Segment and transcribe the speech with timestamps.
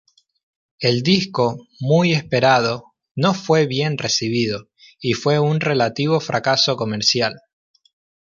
[0.79, 4.67] El disco, muy esperado, no fue bien recibido,
[4.99, 7.39] y fue un relativo fracaso comercial.